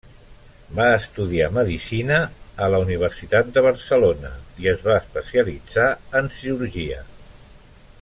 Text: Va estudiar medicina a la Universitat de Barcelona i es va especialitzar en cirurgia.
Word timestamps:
Va 0.77 0.85
estudiar 0.93 1.49
medicina 1.57 2.17
a 2.67 2.71
la 2.75 2.79
Universitat 2.87 3.53
de 3.59 3.65
Barcelona 3.69 4.33
i 4.65 4.73
es 4.75 4.85
va 4.89 4.99
especialitzar 5.05 5.89
en 6.23 6.35
cirurgia. 6.41 7.03